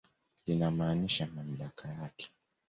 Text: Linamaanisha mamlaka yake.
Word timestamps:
Linamaanisha 0.47 1.27
mamlaka 1.35 1.87
yake. 1.89 2.29